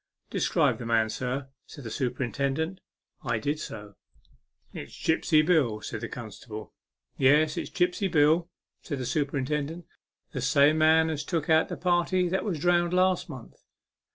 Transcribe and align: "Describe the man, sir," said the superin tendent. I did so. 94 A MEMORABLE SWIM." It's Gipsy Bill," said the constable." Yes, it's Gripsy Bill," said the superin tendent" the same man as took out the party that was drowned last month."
"Describe 0.31 0.79
the 0.79 0.85
man, 0.87 1.11
sir," 1.11 1.47
said 1.67 1.83
the 1.83 1.91
superin 1.91 2.33
tendent. 2.33 2.79
I 3.23 3.37
did 3.37 3.59
so. 3.59 3.93
94 3.93 3.93
A 3.93 3.93
MEMORABLE 3.93 4.29
SWIM." 4.71 4.83
It's 4.83 5.03
Gipsy 5.05 5.41
Bill," 5.43 5.81
said 5.81 6.01
the 6.01 6.09
constable." 6.09 6.73
Yes, 7.17 7.55
it's 7.55 7.69
Gripsy 7.69 8.11
Bill," 8.11 8.49
said 8.81 8.97
the 8.97 9.03
superin 9.05 9.45
tendent" 9.45 9.85
the 10.33 10.41
same 10.41 10.79
man 10.79 11.11
as 11.11 11.23
took 11.23 11.51
out 11.51 11.69
the 11.69 11.77
party 11.77 12.27
that 12.29 12.43
was 12.43 12.57
drowned 12.57 12.95
last 12.95 13.29
month." 13.29 13.53